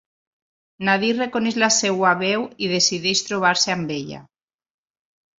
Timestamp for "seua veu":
1.75-2.45